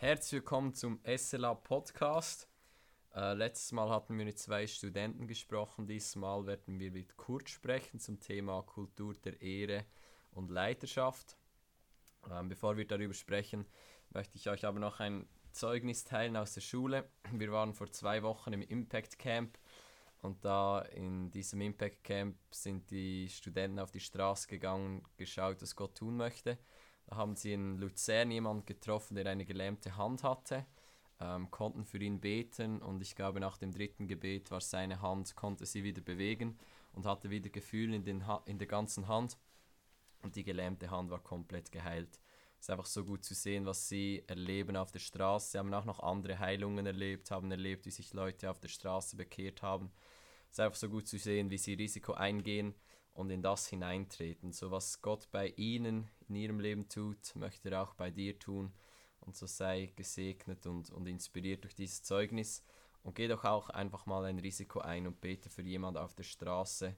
Herzlich 0.00 0.34
willkommen 0.34 0.74
zum 0.74 1.00
SLA 1.04 1.54
Podcast. 1.54 2.48
Äh, 3.16 3.34
letztes 3.34 3.72
Mal 3.72 3.90
hatten 3.90 4.16
wir 4.16 4.24
mit 4.24 4.38
zwei 4.38 4.64
Studenten 4.68 5.26
gesprochen, 5.26 5.88
dieses 5.88 6.14
Mal 6.14 6.46
werden 6.46 6.78
wir 6.78 6.92
mit 6.92 7.16
Kurt 7.16 7.50
sprechen 7.50 7.98
zum 7.98 8.20
Thema 8.20 8.62
Kultur 8.62 9.14
der 9.14 9.42
Ehre 9.42 9.86
und 10.30 10.52
Leiterschaft. 10.52 11.36
Ähm, 12.30 12.48
bevor 12.48 12.76
wir 12.76 12.86
darüber 12.86 13.12
sprechen, 13.12 13.66
möchte 14.10 14.36
ich 14.36 14.48
euch 14.48 14.64
aber 14.64 14.78
noch 14.78 15.00
ein 15.00 15.28
Zeugnis 15.50 16.04
teilen 16.04 16.36
aus 16.36 16.54
der 16.54 16.60
Schule. 16.60 17.10
Wir 17.32 17.50
waren 17.50 17.74
vor 17.74 17.90
zwei 17.90 18.22
Wochen 18.22 18.52
im 18.52 18.62
Impact 18.62 19.18
Camp 19.18 19.58
und 20.22 20.44
da 20.44 20.82
in 20.92 21.32
diesem 21.32 21.60
Impact 21.60 22.04
Camp 22.04 22.36
sind 22.52 22.88
die 22.92 23.28
Studenten 23.28 23.80
auf 23.80 23.90
die 23.90 23.98
Straße 23.98 24.46
gegangen, 24.46 25.02
geschaut, 25.16 25.60
was 25.60 25.74
Gott 25.74 25.96
tun 25.96 26.16
möchte. 26.16 26.56
Da 27.08 27.16
haben 27.16 27.36
sie 27.36 27.54
in 27.54 27.78
Luzern 27.78 28.30
jemanden 28.30 28.66
getroffen, 28.66 29.14
der 29.14 29.26
eine 29.26 29.46
gelähmte 29.46 29.96
Hand 29.96 30.22
hatte, 30.22 30.66
ähm, 31.20 31.50
konnten 31.50 31.86
für 31.86 31.98
ihn 31.98 32.20
beten 32.20 32.82
und 32.82 33.00
ich 33.00 33.16
glaube 33.16 33.40
nach 33.40 33.56
dem 33.56 33.72
dritten 33.72 34.06
Gebet 34.06 34.50
war 34.50 34.60
seine 34.60 35.00
Hand, 35.00 35.34
konnte 35.34 35.64
sie 35.64 35.82
wieder 35.84 36.02
bewegen 36.02 36.58
und 36.92 37.06
hatte 37.06 37.30
wieder 37.30 37.48
Gefühl 37.48 37.94
in, 37.94 38.04
den 38.04 38.22
in 38.44 38.58
der 38.58 38.68
ganzen 38.68 39.08
Hand 39.08 39.38
und 40.22 40.36
die 40.36 40.44
gelähmte 40.44 40.90
Hand 40.90 41.10
war 41.10 41.20
komplett 41.20 41.72
geheilt. 41.72 42.20
Es 42.58 42.66
ist 42.66 42.70
einfach 42.70 42.86
so 42.86 43.04
gut 43.04 43.24
zu 43.24 43.34
sehen, 43.34 43.64
was 43.64 43.88
sie 43.88 44.22
erleben 44.26 44.76
auf 44.76 44.92
der 44.92 44.98
Straße. 44.98 45.52
Sie 45.52 45.58
haben 45.58 45.72
auch 45.72 45.86
noch 45.86 46.00
andere 46.00 46.38
Heilungen 46.38 46.84
erlebt, 46.84 47.30
haben 47.30 47.50
erlebt, 47.50 47.86
wie 47.86 47.90
sich 47.90 48.12
Leute 48.12 48.50
auf 48.50 48.60
der 48.60 48.68
Straße 48.68 49.16
bekehrt 49.16 49.62
haben. 49.62 49.92
Es 50.50 50.58
ist 50.58 50.60
einfach 50.60 50.76
so 50.76 50.90
gut 50.90 51.08
zu 51.08 51.16
sehen, 51.18 51.50
wie 51.50 51.58
sie 51.58 51.72
Risiko 51.74 52.12
eingehen 52.12 52.74
und 53.18 53.30
in 53.30 53.42
das 53.42 53.68
hineintreten. 53.68 54.52
So 54.52 54.70
was 54.70 55.02
Gott 55.02 55.30
bei 55.30 55.48
ihnen 55.56 56.08
in 56.28 56.34
ihrem 56.36 56.60
Leben 56.60 56.88
tut, 56.88 57.34
möchte 57.36 57.70
er 57.70 57.82
auch 57.82 57.94
bei 57.94 58.10
dir 58.10 58.38
tun. 58.38 58.72
Und 59.20 59.36
so 59.36 59.46
sei 59.46 59.92
gesegnet 59.96 60.66
und, 60.66 60.90
und 60.90 61.06
inspiriert 61.06 61.64
durch 61.64 61.74
dieses 61.74 62.02
Zeugnis. 62.02 62.64
Und 63.02 63.14
geh 63.14 63.28
doch 63.28 63.44
auch 63.44 63.70
einfach 63.70 64.06
mal 64.06 64.24
ein 64.24 64.38
Risiko 64.38 64.80
ein 64.80 65.06
und 65.06 65.20
bete 65.20 65.50
für 65.50 65.62
jemanden 65.62 65.98
auf 65.98 66.14
der 66.14 66.24
Straße, 66.24 66.96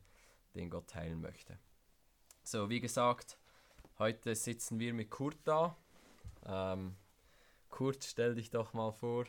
den 0.55 0.71
Gott 0.71 0.95
heilen 0.95 1.21
möchte. 1.21 1.59
So, 2.43 2.69
wie 2.69 2.81
gesagt, 2.81 3.39
Heute 4.01 4.35
sitzen 4.35 4.81
wir 4.81 4.95
mit 4.95 5.11
Kurt 5.11 5.37
da. 5.45 5.77
Ähm, 6.47 6.97
Kurt, 7.69 8.03
stell 8.03 8.35
dich 8.35 8.49
doch 8.49 8.73
mal 8.73 8.93
vor. 8.93 9.27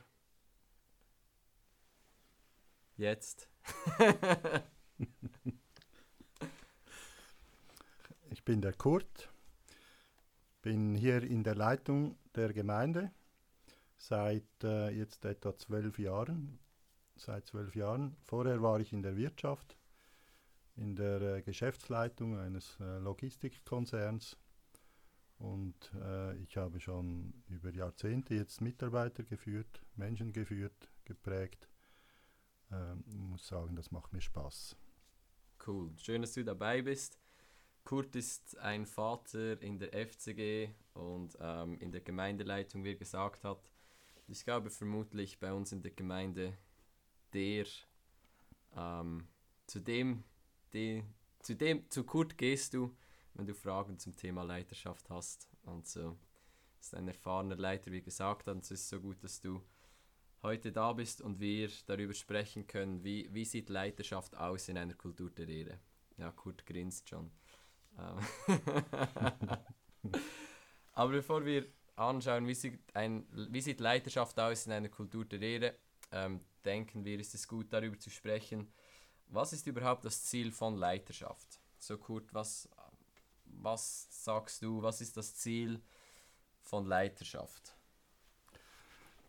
Jetzt. 2.95 3.50
ich 8.42 8.45
bin 8.45 8.59
der 8.59 8.73
Kurt, 8.73 9.30
bin 10.64 10.95
hier 10.95 11.22
in 11.22 11.44
der 11.44 11.53
Leitung 11.53 12.17
der 12.34 12.52
Gemeinde 12.53 13.11
seit 13.98 14.64
äh, 14.64 14.89
jetzt 14.89 15.25
etwa 15.25 15.56
zwölf 15.56 16.00
Jahren. 16.00 16.58
Seit 17.16 17.45
zwölf 17.45 17.75
Jahren. 17.75 18.17
Vorher 18.23 18.64
war 18.64 18.80
ich 18.80 18.94
in 18.94 19.03
der 19.03 19.16
Wirtschaft, 19.16 19.78
in 20.75 20.95
der 20.95 21.22
äh, 21.22 21.42
Geschäftsleitung 21.44 22.36
eines 22.36 22.80
äh, 22.80 22.98
Logistikkonzerns 22.98 24.38
und 25.38 25.92
äh, 26.02 26.36
ich 26.38 26.58
habe 26.58 26.80
schon 26.80 27.44
über 27.48 27.70
Jahrzehnte 27.70 28.33
jetzt 28.33 28.59
Mitarbeiter 28.59 29.22
geführt, 29.22 29.83
Menschen 29.95 30.33
geführt, 30.33 30.89
geprägt. 31.05 31.70
Ähm, 32.72 33.03
muss 33.08 33.45
sagen, 33.45 33.76
das 33.76 33.92
macht 33.92 34.11
mir 34.14 34.22
Spaß. 34.22 34.76
Cool, 35.67 35.92
schön, 35.98 36.23
dass 36.23 36.33
du 36.33 36.44
dabei 36.44 36.81
bist. 36.81 37.20
Kurt 37.83 38.15
ist 38.15 38.57
ein 38.59 38.85
Vater 38.85 39.61
in 39.61 39.79
der 39.79 39.91
FCG 40.07 40.69
und 40.93 41.37
ähm, 41.39 41.77
in 41.79 41.91
der 41.91 42.01
Gemeindeleitung, 42.01 42.83
wie 42.83 42.91
er 42.91 42.95
gesagt 42.95 43.43
hat. 43.43 43.71
Ich 44.27 44.45
glaube 44.45 44.69
vermutlich 44.69 45.39
bei 45.39 45.51
uns 45.51 45.71
in 45.71 45.81
der 45.81 45.91
Gemeinde 45.91 46.57
der, 47.33 47.65
ähm, 48.75 49.27
zu 49.67 49.79
dem, 49.79 50.23
die, 50.73 51.03
zu 51.39 51.55
dem, 51.55 51.89
zu 51.89 52.03
Kurt 52.03 52.37
gehst 52.37 52.73
du, 52.73 52.95
wenn 53.33 53.45
du 53.45 53.53
Fragen 53.53 53.97
zum 53.97 54.15
Thema 54.15 54.43
Leiterschaft 54.43 55.09
hast. 55.09 55.49
Und 55.64 55.87
so 55.87 56.17
ist 56.80 56.95
ein 56.95 57.08
erfahrener 57.08 57.55
Leiter, 57.58 57.91
wie 57.91 58.02
gesagt, 58.02 58.47
und 58.47 58.64
es 58.64 58.71
ist 58.71 58.89
so 58.89 58.99
gut, 58.99 59.23
dass 59.23 59.41
du 59.41 59.61
heute 60.43 60.71
da 60.71 60.93
bist 60.93 61.21
und 61.21 61.39
wir 61.39 61.70
darüber 61.86 62.14
sprechen 62.14 62.67
können, 62.67 63.03
wie, 63.03 63.30
wie 63.33 63.45
sieht 63.45 63.70
Leiterschaft 63.70 64.36
aus 64.36 64.67
in 64.70 64.77
einer 64.77 64.95
Kultur 64.95 65.30
der 65.30 65.47
Ehre. 65.47 65.80
Ja, 66.17 66.31
Kurt 66.31 66.65
grinst 66.65 67.09
schon. 67.09 67.31
Ähm. 67.97 68.19
Aber 70.93 71.11
bevor 71.11 71.45
wir 71.45 71.65
anschauen, 71.95 72.47
wie 72.47 72.53
sieht, 72.53 72.79
ein, 72.93 73.25
wie 73.31 73.61
sieht 73.61 73.79
Leiterschaft 73.79 74.39
aus 74.39 74.65
in 74.65 74.71
einer 74.71 74.89
Kultur 74.89 75.25
der 75.25 75.41
Ehre, 75.41 75.75
ähm, 76.11 76.41
denken 76.65 77.05
wir, 77.05 77.19
ist 77.19 77.33
es 77.33 77.47
gut 77.47 77.71
darüber 77.71 77.97
zu 77.97 78.09
sprechen, 78.09 78.71
was 79.27 79.53
ist 79.53 79.67
überhaupt 79.67 80.03
das 80.03 80.25
Ziel 80.25 80.52
von 80.52 80.75
Leiterschaft? 80.75 81.59
So 81.79 81.97
Kurt, 81.97 82.33
was 82.33 82.69
was 83.59 84.08
sagst 84.09 84.61
du, 84.61 84.81
was 84.81 85.02
ist 85.02 85.17
das 85.17 85.35
Ziel 85.35 85.81
von 86.61 86.85
Leiterschaft? 86.85 87.75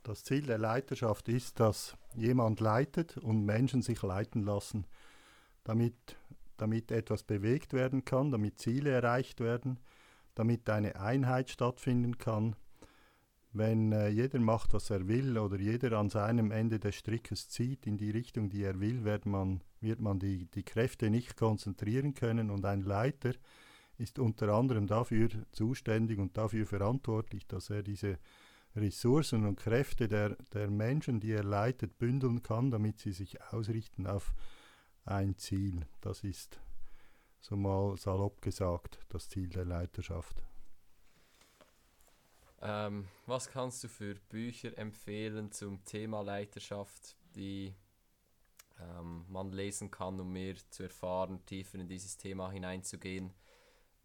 Das 0.03 0.25
Ziel 0.25 0.47
der 0.47 0.59
Leiterschaft 0.59 1.29
ist, 1.29 1.61
dass 1.61 1.97
jemand 2.15 2.61
leitet 2.61 3.17
und 3.19 3.45
Menschen 3.45 3.83
sich 3.83 4.03
leiten 4.03 4.43
lassen, 4.43 4.87
damit, 5.65 6.17
damit 6.63 6.93
etwas 6.93 7.25
bewegt 7.25 7.73
werden 7.73 8.05
kann, 8.05 8.31
damit 8.31 8.61
Ziele 8.61 8.91
erreicht 8.91 9.41
werden, 9.41 9.81
damit 10.37 10.71
eine 10.71 10.95
Einheit 10.95 11.51
stattfinden 11.51 12.19
kann. 12.19 12.55
Wenn 13.53 13.91
äh, 13.91 14.09
jeder 14.11 14.39
macht, 14.39 14.73
was 14.73 14.89
er 14.89 15.09
will 15.09 15.37
oder 15.39 15.59
jeder 15.59 15.99
an 15.99 16.09
seinem 16.09 16.53
Ende 16.53 16.79
des 16.79 16.95
Strickes 16.95 17.49
zieht 17.49 17.85
in 17.85 17.99
die 17.99 18.13
Richtung, 18.13 18.49
die 18.49 18.63
er 18.63 18.79
will, 18.79 19.03
wird 19.03 19.27
man, 19.27 19.61
wird 19.81 20.01
man 20.01 20.21
die, 20.21 20.47
die 20.47 20.63
Kräfte 20.63 21.11
nicht 21.11 21.37
konzentrieren 21.37 22.15
können 22.15 22.49
und 22.49 22.65
ein 22.65 22.83
Leiter 22.83 23.33
ist 23.99 24.21
unter 24.21 24.49
anderem 24.55 24.87
dafür 24.87 25.31
zuständig 25.51 26.21
und 26.21 26.37
dafür 26.37 26.65
verantwortlich, 26.65 27.49
dass 27.49 27.71
er 27.71 27.83
diese 27.83 28.19
Ressourcen 28.77 29.45
und 29.47 29.57
Kräfte 29.57 30.07
der, 30.07 30.37
der 30.55 30.71
Menschen, 30.71 31.19
die 31.19 31.33
er 31.33 31.45
leitet, 31.45 31.99
bündeln 31.99 32.45
kann, 32.45 32.71
damit 32.71 33.01
sie 33.01 33.13
sich 33.13 33.43
ausrichten 33.53 34.07
auf 34.07 34.33
ein 35.05 35.37
Ziel. 35.37 35.87
Das 36.01 36.25
ist, 36.25 36.61
so 37.41 37.57
mal 37.57 37.97
salopp 37.97 38.41
gesagt, 38.43 38.99
das 39.09 39.29
Ziel 39.29 39.49
der 39.49 39.65
Leiterschaft. 39.65 40.43
Ähm, 42.61 43.09
was 43.27 43.49
kannst 43.49 43.83
du 43.83 43.89
für 43.89 44.15
Bücher 44.29 44.77
empfehlen 44.79 45.51
zum 45.51 45.85
Thema 45.85 46.21
Leiterschaft, 46.23 47.17
die 47.35 47.75
ähm, 48.81 49.25
man 49.29 49.51
lesen 49.51 49.91
kann, 49.91 50.21
um 50.21 50.33
mehr 50.33 50.55
zu 50.71 50.85
erfahren, 50.85 51.45
tiefer 51.45 51.81
in 51.81 51.89
dieses 51.89 52.17
Thema 52.17 52.53
hineinzugehen? 52.53 53.33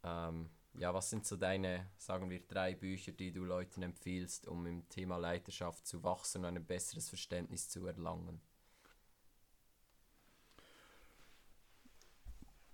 Ähm, 0.04 0.50
ja, 0.74 0.94
was 0.94 1.10
sind 1.10 1.26
so 1.26 1.38
deine, 1.38 1.88
sagen 1.98 2.30
wir, 2.30 2.40
drei 2.48 2.74
Bücher, 2.76 3.12
die 3.12 3.32
du 3.32 3.44
Leuten 3.44 3.82
empfiehlst, 3.84 4.48
um 4.48 4.66
im 4.66 4.88
Thema 4.90 5.18
Leiterschaft 5.18 5.86
zu 5.86 6.04
wachsen 6.04 6.46
und 6.46 6.56
ein 6.56 6.66
besseres 6.66 7.10
Verständnis 7.10 7.70
zu 7.70 7.86
erlangen? 7.86 8.42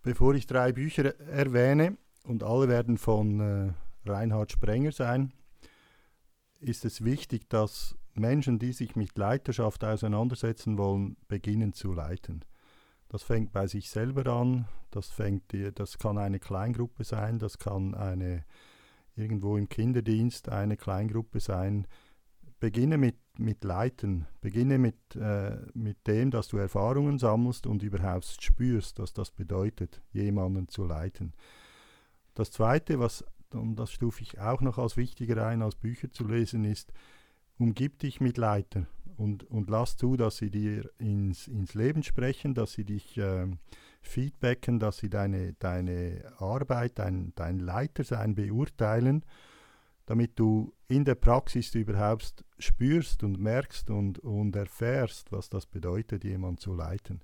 Bevor 0.03 0.35
ich 0.35 0.47
drei 0.47 0.73
Bücher 0.73 1.17
erwähne, 1.19 1.97
und 2.25 2.43
alle 2.43 2.67
werden 2.67 2.97
von 2.97 3.39
äh, 3.39 3.73
Reinhard 4.05 4.51
Sprenger 4.51 4.91
sein, 4.91 5.31
ist 6.59 6.85
es 6.85 7.03
wichtig, 7.03 7.49
dass 7.49 7.95
Menschen, 8.13 8.59
die 8.59 8.73
sich 8.73 8.95
mit 8.95 9.17
Leiterschaft 9.17 9.83
auseinandersetzen 9.83 10.77
wollen, 10.77 11.17
beginnen 11.27 11.73
zu 11.73 11.93
leiten. 11.93 12.45
Das 13.09 13.23
fängt 13.23 13.51
bei 13.53 13.67
sich 13.67 13.89
selber 13.89 14.27
an, 14.31 14.67
das, 14.91 15.09
fängt, 15.09 15.53
das 15.75 15.97
kann 15.97 16.17
eine 16.17 16.39
Kleingruppe 16.39 17.03
sein, 17.03 17.39
das 17.39 17.57
kann 17.57 17.95
eine 17.95 18.43
irgendwo 19.15 19.57
im 19.57 19.69
Kinderdienst 19.69 20.49
eine 20.49 20.75
Kleingruppe 20.75 21.39
sein. 21.39 21.87
Beginne 22.63 22.97
mit, 22.97 23.17
mit 23.37 23.65
Leiten, 23.65 24.25
beginne 24.39 24.77
mit, 24.77 25.17
äh, 25.17 25.57
mit 25.73 26.07
dem, 26.07 26.31
dass 26.31 26.47
du 26.47 26.55
Erfahrungen 26.55 27.19
sammelst 27.19 27.67
und 27.67 27.83
überhaupt 27.83 28.41
spürst, 28.41 28.99
was 28.99 29.11
das 29.11 29.31
bedeutet, 29.31 30.01
jemanden 30.13 30.69
zu 30.69 30.85
leiten. 30.85 31.33
Das 32.35 32.51
Zweite, 32.51 32.99
was, 32.99 33.25
und 33.51 33.75
das 33.75 33.91
stufe 33.91 34.21
ich 34.21 34.39
auch 34.39 34.61
noch 34.61 34.77
als 34.77 34.95
wichtiger 34.95 35.45
ein, 35.45 35.61
als 35.61 35.75
Bücher 35.75 36.09
zu 36.09 36.25
lesen, 36.25 36.63
ist, 36.63 36.93
umgib 37.57 37.99
dich 37.99 38.21
mit 38.21 38.37
Leitern 38.37 38.87
und, 39.17 39.43
und 39.43 39.69
lass 39.69 39.97
zu, 39.97 40.15
dass 40.15 40.37
sie 40.37 40.49
dir 40.49 40.89
ins, 40.99 41.49
ins 41.49 41.73
Leben 41.73 42.01
sprechen, 42.01 42.53
dass 42.53 42.71
sie 42.71 42.85
dich 42.85 43.17
äh, 43.17 43.45
feedbacken, 44.01 44.79
dass 44.79 44.99
sie 44.99 45.09
deine, 45.09 45.51
deine 45.59 46.31
Arbeit, 46.37 46.97
dein, 46.97 47.33
dein 47.35 47.59
Leitersein 47.59 48.35
beurteilen, 48.35 49.25
damit 50.05 50.39
du 50.39 50.73
in 50.87 51.05
der 51.05 51.15
Praxis 51.15 51.73
überhaupt 51.75 52.43
spürst 52.63 53.23
und 53.23 53.39
merkst 53.39 53.89
und, 53.89 54.19
und 54.19 54.55
erfährst, 54.55 55.31
was 55.31 55.49
das 55.49 55.65
bedeutet, 55.65 56.23
jemanden 56.23 56.57
zu 56.57 56.73
leiten. 56.73 57.21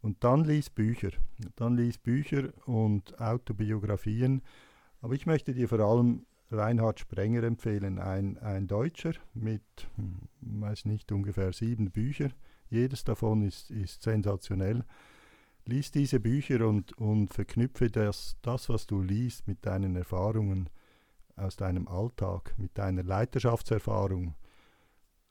Und 0.00 0.22
dann 0.22 0.44
lies 0.44 0.70
Bücher. 0.70 1.10
Dann 1.56 1.76
lies 1.76 1.98
Bücher 1.98 2.52
und 2.66 3.20
Autobiografien. 3.20 4.42
Aber 5.00 5.14
ich 5.14 5.26
möchte 5.26 5.54
dir 5.54 5.68
vor 5.68 5.80
allem 5.80 6.26
Reinhard 6.50 7.00
Sprenger 7.00 7.42
empfehlen, 7.42 7.98
ein, 7.98 8.38
ein 8.38 8.68
Deutscher 8.68 9.12
mit, 9.34 9.62
hm, 9.96 10.28
weiß 10.40 10.86
nicht, 10.86 11.12
ungefähr 11.12 11.52
sieben 11.52 11.90
Büchern. 11.90 12.32
Jedes 12.70 13.04
davon 13.04 13.42
ist, 13.42 13.70
ist 13.70 14.02
sensationell. 14.02 14.84
Lies 15.64 15.90
diese 15.90 16.20
Bücher 16.20 16.66
und, 16.66 16.96
und 16.96 17.34
verknüpfe 17.34 17.90
das, 17.90 18.36
das, 18.40 18.68
was 18.68 18.86
du 18.86 19.02
liest, 19.02 19.46
mit 19.46 19.66
deinen 19.66 19.96
Erfahrungen 19.96 20.70
aus 21.36 21.56
deinem 21.56 21.86
Alltag, 21.86 22.54
mit 22.56 22.76
deiner 22.78 23.02
Leiterschaftserfahrung. 23.02 24.34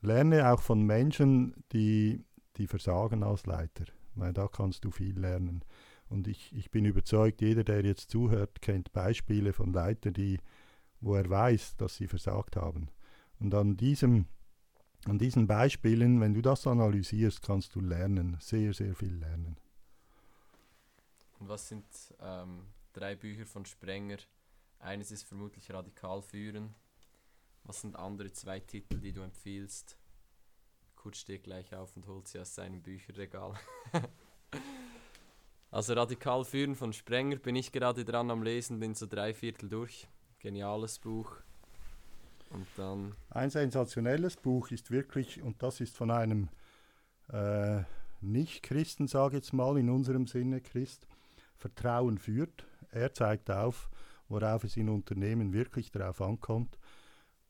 Lerne 0.02 0.52
auch 0.52 0.62
von 0.62 0.84
Menschen, 0.84 1.64
die, 1.72 2.24
die 2.58 2.68
versagen 2.68 3.24
als 3.24 3.46
Leiter, 3.46 3.86
weil 4.16 4.34
da 4.34 4.48
kannst 4.48 4.86
du 4.86 4.92
viel 4.92 5.18
lernen. 5.18 5.64
Und 6.10 6.28
ich, 6.28 6.56
ich 6.56 6.72
bin 6.72 6.86
überzeugt, 6.86 7.42
jeder, 7.42 7.64
der 7.64 7.84
jetzt 7.84 8.12
zuhört, 8.12 8.62
kennt 8.62 8.94
Beispiele 8.94 9.54
von 9.54 9.74
Leitern, 9.74 10.14
die, 10.14 10.40
wo 11.02 11.16
er 11.16 11.30
weiß, 11.30 11.78
dass 11.78 11.96
sie 11.96 12.08
versagt 12.08 12.56
haben. 12.56 12.90
Und 13.40 13.54
an, 13.54 13.76
diesem, 13.76 14.26
an 15.06 15.20
diesen 15.20 15.48
Beispielen, 15.48 16.22
wenn 16.22 16.34
du 16.34 16.42
das 16.42 16.66
analysierst, 16.66 17.42
kannst 17.42 17.76
du 17.76 17.82
lernen, 17.82 18.38
sehr, 18.40 18.74
sehr 18.74 18.96
viel 18.96 19.16
lernen. 19.16 19.58
Und 21.40 21.50
was 21.50 21.68
sind 21.68 21.86
ähm, 22.20 22.68
drei 22.94 23.16
Bücher 23.16 23.46
von 23.46 23.66
Sprenger? 23.66 24.18
Eines 24.80 25.12
ist 25.12 25.28
vermutlich 25.28 25.72
Radikal 25.72 26.22
führen. 26.22 26.74
Was 27.68 27.81
sind 27.81 27.98
andere 27.98 28.31
zwei 28.31 28.62
Titel, 28.62 28.98
die 28.98 29.12
du 29.12 29.22
empfiehlst? 29.22 29.98
Kurt 30.96 31.18
steht 31.18 31.44
gleich 31.44 31.75
auf 31.75 31.96
und 31.98 32.08
holt 32.08 32.28
sie 32.28 32.40
aus 32.40 32.56
seinem 32.56 32.81
Bücherregal. 32.81 33.54
Also 35.69 35.94
Radikal 35.94 36.46
führen 36.46 36.75
von 36.75 36.94
Sprenger 36.94 37.36
bin 37.36 37.58
ich 37.58 37.74
gerade 37.74 38.06
dran 38.06 38.31
am 38.31 38.42
Lesen, 38.42 38.80
bin 38.80 38.96
so 38.96 39.06
drei 39.06 39.34
Viertel 39.34 39.68
durch. 39.68 40.08
Geniales 40.40 40.98
Buch. 40.98 41.36
Und 42.52 42.66
dann. 42.78 43.14
Ein 43.30 43.50
sensationelles 43.50 44.38
Buch 44.38 44.72
ist 44.72 44.92
wirklich, 44.92 45.42
und 45.42 45.62
das 45.62 45.81
ist 45.81 45.98
von 45.98 46.10
einem 46.10 46.48
äh, 47.28 47.81
Nicht-Christen, 48.22 49.08
sage 49.08 49.38
ich 49.38 49.44
jetzt 49.44 49.54
mal, 49.54 49.78
in 49.78 49.90
unserem 49.90 50.25
Sinne 50.25 50.62
Christ, 50.62 51.06
Vertrauen 51.58 52.18
führt. 52.18 52.66
Er 52.92 53.13
zeigt 53.13 53.52
auf, 53.52 53.90
worauf 54.30 54.63
es 54.63 54.78
in 54.78 54.88
Unternehmen 54.88 55.52
wirklich 55.52 55.92
darauf 55.92 56.22
ankommt. 56.22 56.78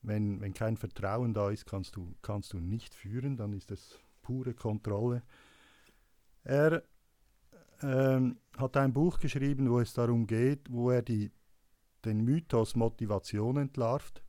Wenn, 0.08 0.40
wenn 0.40 0.54
kein 0.54 0.78
Vertrauen 0.78 1.34
da 1.34 1.50
ist, 1.50 1.66
kannst 1.66 1.98
du, 1.98 2.16
kannst 2.22 2.54
du 2.54 2.60
nicht 2.60 2.96
führen, 2.96 3.36
dann 3.36 3.52
ist 3.52 3.72
es 3.72 4.00
pure 4.22 4.54
Kontrolle. 4.54 5.22
Er 6.44 6.82
ähm, 7.82 8.40
hat 8.58 8.78
ein 8.78 8.94
Buch 8.94 9.20
geschrieben, 9.20 9.70
wo 9.70 9.82
es 9.82 9.92
darum 9.92 10.26
geht, 10.26 10.72
wo 10.72 10.92
er 10.92 11.02
die, 11.02 11.32
den 12.06 12.24
Mythos 12.24 12.76
Motivation 12.78 13.58
entlarvt, 13.58 14.24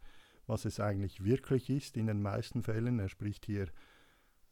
was 0.48 0.64
es 0.64 0.80
eigentlich 0.80 1.22
wirklich 1.22 1.70
ist 1.70 1.96
in 1.96 2.08
den 2.08 2.22
meisten 2.22 2.64
Fällen. 2.64 2.98
Er 2.98 3.08
spricht 3.08 3.46
hier 3.46 3.68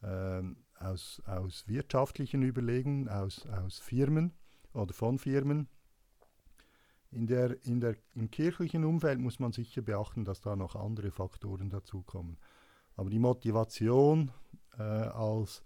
ähm, 0.05 0.59
aus, 0.79 1.21
aus 1.27 1.67
wirtschaftlichen 1.67 2.43
Überlegungen, 2.43 3.09
aus, 3.09 3.47
aus 3.47 3.81
Firmen 3.81 4.33
oder 4.73 4.95
von 4.95 5.19
Firmen. 5.19 5.69
In 7.11 7.27
der, 7.27 7.65
in 7.65 7.81
der, 7.81 7.97
Im 8.15 8.31
kirchlichen 8.31 8.85
Umfeld 8.85 9.19
muss 9.19 9.39
man 9.39 9.53
sicher 9.53 9.83
beachten, 9.83 10.25
dass 10.25 10.41
da 10.41 10.57
noch 10.57 10.75
andere 10.75 11.11
Faktoren 11.11 11.71
dazukommen. 11.71 12.37
Aber 12.97 13.11
die 13.11 13.19
Motivation 13.19 14.33
äh, 14.79 14.83
als, 14.83 15.63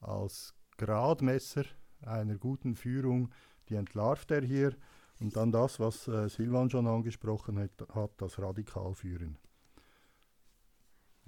als 0.00 0.54
Gradmesser 0.76 1.64
einer 2.02 2.36
guten 2.36 2.74
Führung, 2.74 3.32
die 3.68 3.76
entlarvt 3.76 4.30
er 4.30 4.42
hier. 4.42 4.76
Und 5.20 5.36
dann 5.36 5.52
das, 5.52 5.80
was 5.80 6.08
äh, 6.08 6.28
Silvan 6.28 6.68
schon 6.68 6.86
angesprochen 6.86 7.58
hat, 7.58 7.88
hat, 7.94 8.10
das 8.18 8.38
Radikalführen. 8.38 9.38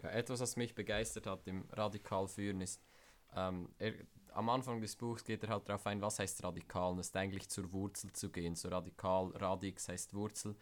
Ja, 0.02 0.10
etwas, 0.10 0.40
was 0.40 0.56
mich 0.56 0.74
begeistert 0.74 1.26
hat 1.26 1.46
im 1.46 1.64
Radikalführen 1.70 2.60
ist, 2.60 2.82
ähm, 3.34 3.68
er, 3.78 3.94
am 4.36 4.50
Anfang 4.50 4.80
des 4.80 4.96
Buchs 4.96 5.24
geht 5.24 5.42
er 5.42 5.48
halt 5.48 5.68
darauf 5.68 5.86
ein, 5.86 6.00
was 6.02 6.18
heißt 6.18 6.44
radikal. 6.44 6.90
Und 6.90 6.98
das 6.98 7.06
ist 7.06 7.16
eigentlich 7.16 7.48
zur 7.48 7.72
Wurzel 7.72 8.12
zu 8.12 8.30
gehen. 8.30 8.54
So 8.54 8.68
radikal, 8.68 9.32
radix 9.34 9.88
heißt 9.88 10.12
Wurzel. 10.14 10.54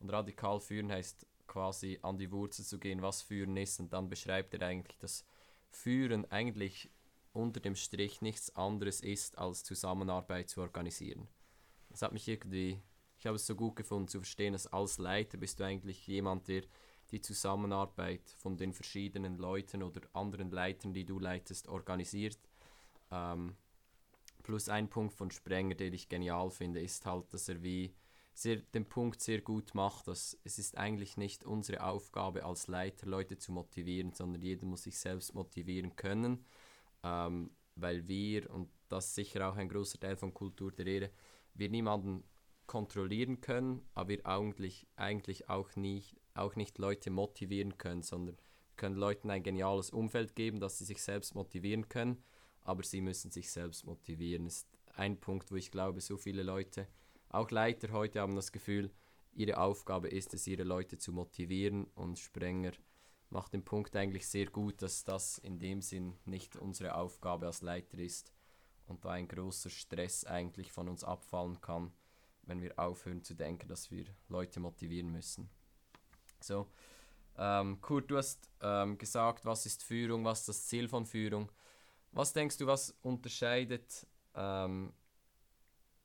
Und 0.00 0.10
radikal 0.10 0.60
führen 0.60 0.90
heißt 0.90 1.26
quasi 1.46 1.98
an 2.02 2.18
die 2.18 2.30
Wurzel 2.30 2.64
zu 2.64 2.78
gehen, 2.78 3.02
was 3.02 3.22
führen 3.22 3.56
ist. 3.56 3.78
Und 3.78 3.92
dann 3.92 4.08
beschreibt 4.08 4.54
er 4.54 4.62
eigentlich, 4.66 4.98
dass 4.98 5.24
Führen 5.70 6.30
eigentlich 6.30 6.90
unter 7.32 7.60
dem 7.60 7.76
Strich 7.76 8.20
nichts 8.20 8.54
anderes 8.56 9.00
ist, 9.00 9.38
als 9.38 9.62
Zusammenarbeit 9.62 10.48
zu 10.48 10.60
organisieren. 10.60 11.28
Das 11.88 12.02
hat 12.02 12.12
mich 12.12 12.26
irgendwie, 12.26 12.80
ich 13.18 13.26
habe 13.26 13.36
es 13.36 13.46
so 13.46 13.54
gut 13.54 13.76
gefunden 13.76 14.08
zu 14.08 14.18
verstehen, 14.18 14.54
dass 14.54 14.66
als 14.66 14.98
Leiter 14.98 15.38
bist 15.38 15.60
du 15.60 15.64
eigentlich 15.64 16.06
jemand, 16.08 16.48
der 16.48 16.62
die 17.12 17.20
Zusammenarbeit 17.20 18.22
von 18.38 18.56
den 18.56 18.72
verschiedenen 18.72 19.36
Leuten 19.36 19.82
oder 19.82 20.00
anderen 20.12 20.50
Leitern, 20.50 20.92
die 20.92 21.04
du 21.04 21.18
leitest, 21.18 21.68
organisiert. 21.68 22.38
Ähm, 23.10 23.56
plus 24.42 24.68
ein 24.68 24.88
Punkt 24.88 25.14
von 25.14 25.30
Sprenger, 25.30 25.74
den 25.74 25.94
ich 25.94 26.08
genial 26.08 26.50
finde, 26.50 26.80
ist 26.80 27.04
halt, 27.06 27.32
dass 27.32 27.48
er 27.48 27.62
wie 27.62 27.94
sehr, 28.34 28.56
den 28.56 28.88
Punkt 28.88 29.20
sehr 29.20 29.40
gut 29.40 29.74
macht, 29.74 30.08
dass 30.08 30.38
es 30.44 30.58
ist 30.58 30.78
eigentlich 30.78 31.16
nicht 31.16 31.44
unsere 31.44 31.82
Aufgabe 31.82 32.44
als 32.44 32.68
Leiter, 32.68 33.06
Leute 33.06 33.36
zu 33.36 33.52
motivieren, 33.52 34.12
sondern 34.12 34.42
jeder 34.42 34.66
muss 34.66 34.84
sich 34.84 34.98
selbst 34.98 35.34
motivieren 35.34 35.96
können. 35.96 36.44
Ähm, 37.02 37.50
weil 37.76 38.06
wir, 38.08 38.50
und 38.50 38.70
das 38.88 39.06
ist 39.06 39.14
sicher 39.14 39.48
auch 39.48 39.56
ein 39.56 39.68
großer 39.68 39.98
Teil 39.98 40.16
von 40.16 40.34
Kultur 40.34 40.72
der 40.72 40.86
Ehre, 40.86 41.10
wir 41.54 41.68
niemanden 41.68 42.24
kontrollieren 42.66 43.40
können, 43.40 43.82
aber 43.94 44.10
wir 44.10 44.26
eigentlich, 44.26 44.86
eigentlich 44.96 45.48
auch, 45.48 45.74
nicht, 45.76 46.16
auch 46.34 46.56
nicht 46.56 46.78
Leute 46.78 47.10
motivieren 47.10 47.78
können, 47.78 48.02
sondern 48.02 48.36
können 48.76 48.96
Leuten 48.96 49.30
ein 49.30 49.42
geniales 49.42 49.90
Umfeld 49.90 50.34
geben, 50.34 50.60
dass 50.60 50.78
sie 50.78 50.84
sich 50.84 51.02
selbst 51.02 51.34
motivieren 51.34 51.88
können, 51.88 52.22
aber 52.62 52.82
sie 52.82 53.00
müssen 53.00 53.30
sich 53.30 53.50
selbst 53.50 53.84
motivieren. 53.84 54.44
Das 54.44 54.58
ist 54.58 54.68
ein 54.94 55.18
Punkt, 55.18 55.50
wo 55.50 55.56
ich 55.56 55.70
glaube, 55.70 56.00
so 56.00 56.16
viele 56.16 56.42
Leute, 56.42 56.86
auch 57.28 57.50
Leiter 57.50 57.92
heute 57.92 58.20
haben 58.20 58.34
das 58.34 58.52
Gefühl, 58.52 58.90
ihre 59.32 59.58
Aufgabe 59.58 60.08
ist 60.08 60.34
es, 60.34 60.46
ihre 60.46 60.64
Leute 60.64 60.98
zu 60.98 61.12
motivieren 61.12 61.84
und 61.94 62.18
Sprenger 62.18 62.72
macht 63.30 63.52
den 63.52 63.64
Punkt 63.64 63.94
eigentlich 63.96 64.28
sehr 64.28 64.46
gut, 64.46 64.82
dass 64.82 65.04
das 65.04 65.38
in 65.38 65.58
dem 65.58 65.80
Sinn 65.80 66.18
nicht 66.24 66.56
unsere 66.56 66.94
Aufgabe 66.94 67.46
als 67.46 67.62
Leiter 67.62 67.98
ist 67.98 68.32
und 68.86 69.04
da 69.04 69.10
ein 69.10 69.28
großer 69.28 69.70
Stress 69.70 70.24
eigentlich 70.24 70.72
von 70.72 70.88
uns 70.88 71.04
abfallen 71.04 71.60
kann, 71.60 71.92
wenn 72.42 72.60
wir 72.60 72.78
aufhören 72.78 73.22
zu 73.22 73.34
denken, 73.34 73.68
dass 73.68 73.90
wir 73.90 74.04
Leute 74.28 74.58
motivieren 74.58 75.12
müssen. 75.12 75.48
So, 76.40 76.66
ähm, 77.38 77.80
Kurt, 77.80 78.10
du 78.10 78.16
hast 78.16 78.50
ähm, 78.60 78.98
gesagt, 78.98 79.44
was 79.44 79.64
ist 79.64 79.84
Führung, 79.84 80.24
was 80.24 80.40
ist 80.40 80.48
das 80.48 80.66
Ziel 80.66 80.88
von 80.88 81.06
Führung. 81.06 81.50
Was 82.12 82.32
denkst 82.32 82.58
du, 82.58 82.66
was 82.66 82.96
unterscheidet 83.02 84.06
ähm, 84.34 84.92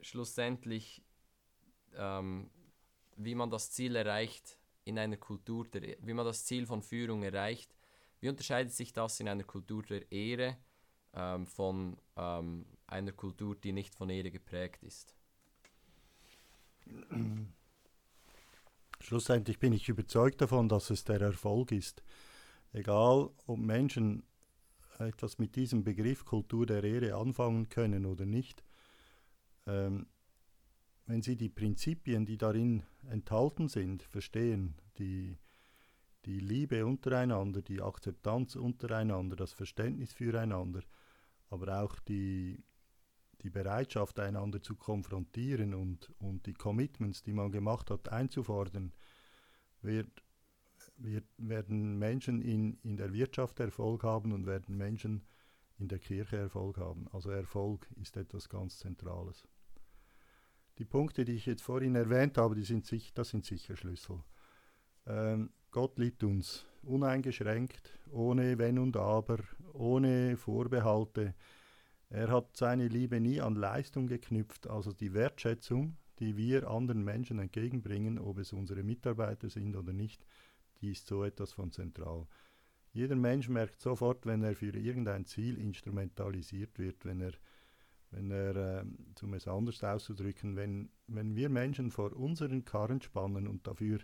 schlussendlich, 0.02 1.04
ähm, 1.96 2.50
wie 3.16 3.36
man 3.36 3.50
das 3.50 3.72
Ziel 3.72 3.96
erreicht, 3.96 4.58
in 4.84 5.00
einer 5.00 5.18
Kultur, 5.18 5.68
der, 5.68 5.98
wie 6.00 6.14
man 6.14 6.26
das 6.26 6.46
Ziel 6.46 6.66
von 6.66 6.82
Führung 6.82 7.24
erreicht. 7.24 7.76
Wie 8.20 8.30
unterscheidet 8.30 8.72
sich 8.72 8.94
das 8.94 9.20
in 9.20 9.28
einer 9.28 9.44
Kultur 9.44 9.84
der 9.84 10.12
Ehre 10.12 10.58
ähm, 11.14 11.48
von 11.48 11.98
ähm, 12.16 12.66
einer 12.88 13.12
Kultur, 13.12 13.56
die 13.56 13.74
nicht 13.74 13.96
von 13.96 14.10
Ehre 14.10 14.32
geprägt 14.32 14.84
ist? 14.84 15.16
Schlussendlich 19.00 19.60
bin 19.60 19.74
ich 19.74 19.90
überzeugt 19.90 20.42
davon, 20.42 20.70
dass 20.70 20.92
es 20.92 21.04
der 21.04 21.20
Erfolg 21.20 21.72
ist. 21.72 22.04
Egal, 22.74 23.32
ob 23.48 23.58
Menschen 23.58 24.24
etwas 25.00 25.38
mit 25.40 25.56
diesem 25.56 25.84
Begriff 25.84 26.26
Kultur 26.26 26.66
der 26.66 26.84
Ehre 26.84 27.16
anfangen 27.16 27.70
können 27.70 28.06
oder 28.06 28.26
nicht, 28.26 28.64
ähm, 29.68 30.08
wenn 31.08 31.22
Sie 31.22 31.36
die 31.36 31.50
Prinzipien, 31.50 32.26
die 32.26 32.38
darin 32.38 32.84
enthalten 33.10 33.68
sind, 33.68 34.02
verstehen, 34.04 34.76
die, 34.98 35.38
die 36.26 36.40
Liebe 36.40 36.86
untereinander, 36.86 37.62
die 37.62 37.82
Akzeptanz 37.82 38.56
untereinander, 38.56 39.36
das 39.36 39.54
Verständnis 39.54 40.14
füreinander, 40.14 40.82
aber 41.50 41.84
auch 41.84 42.00
die, 42.00 42.64
die 43.44 43.52
Bereitschaft, 43.52 44.20
einander 44.20 44.64
zu 44.64 44.76
konfrontieren 44.76 45.76
und, 45.76 46.12
und 46.18 46.48
die 46.48 46.54
Commitments, 46.56 47.22
die 47.22 47.34
man 47.34 47.52
gemacht 47.52 47.92
hat, 47.92 48.10
einzufordern, 48.10 48.92
wird, 49.84 50.24
wird, 50.98 51.26
werden 51.38 51.98
Menschen 51.98 52.42
in, 52.42 52.78
in 52.84 52.98
der 52.98 53.14
Wirtschaft 53.14 53.60
Erfolg 53.60 54.04
haben 54.04 54.32
und 54.32 54.46
werden 54.46 54.78
Menschen 54.78 55.26
in 55.78 55.88
der 55.88 56.00
Kirche 56.00 56.38
Erfolg 56.38 56.78
haben. 56.78 57.08
Also 57.12 57.30
Erfolg 57.30 57.88
ist 58.02 58.18
etwas 58.18 58.50
ganz 58.50 58.80
Zentrales. 58.80 59.44
Die 60.78 60.86
Punkte, 60.86 61.26
die 61.26 61.34
ich 61.34 61.46
jetzt 61.46 61.64
vorhin 61.64 61.96
erwähnt 61.96 62.38
habe, 62.38 62.56
die 62.56 62.64
sind 62.64 62.86
sich, 62.86 63.14
das 63.14 63.30
sind 63.30 63.46
sicher 63.46 63.76
Schlüssel. 63.76 64.24
Ähm, 65.06 65.52
Gott 65.72 65.98
liebt 65.98 66.24
uns 66.24 66.66
uneingeschränkt, 66.84 68.00
ohne 68.12 68.58
Wenn 68.58 68.80
und 68.80 68.98
Aber, 68.98 69.40
ohne 69.74 70.38
Vorbehalte. 70.38 71.34
Er 72.10 72.30
hat 72.30 72.56
seine 72.56 72.88
Liebe 72.88 73.20
nie 73.20 73.42
an 73.42 73.56
Leistung 73.56 74.08
geknüpft, 74.08 74.68
also 74.68 74.94
die 74.94 75.14
Wertschätzung, 75.14 75.98
die 76.20 76.38
wir 76.38 76.70
anderen 76.70 77.04
Menschen 77.04 77.40
entgegenbringen, 77.40 78.20
ob 78.20 78.38
es 78.38 78.54
unsere 78.54 78.84
Mitarbeiter 78.84 79.50
sind 79.50 79.76
oder 79.76 79.92
nicht, 79.92 80.26
die 80.82 80.92
ist 80.92 81.08
so 81.08 81.24
etwas 81.24 81.54
von 81.54 81.72
zentral. 81.72 82.28
Jeder 82.92 83.16
Mensch 83.16 83.50
merkt 83.50 83.82
sofort, 83.82 84.26
wenn 84.26 84.42
er 84.44 84.56
für 84.56 84.74
irgendein 84.74 85.26
Ziel 85.26 85.58
instrumentalisiert 85.58 86.80
wird, 86.80 87.04
wenn 87.04 87.20
er, 87.20 87.34
wenn 88.12 88.32
er 88.32 88.56
äh, 88.56 88.86
um 89.22 89.34
es 89.34 89.48
anders 89.48 89.84
auszudrücken, 89.84 90.56
wenn, 90.56 90.90
wenn 91.08 91.36
wir 91.36 91.50
Menschen 91.50 91.92
vor 91.92 92.14
unseren 92.16 92.64
Karren 92.64 93.02
spannen 93.02 93.48
und 93.48 93.68
dafür 93.68 94.00